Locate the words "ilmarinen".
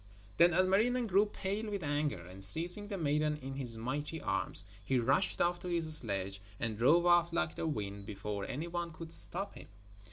0.55-1.05